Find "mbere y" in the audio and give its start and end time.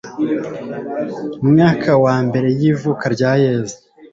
2.27-2.61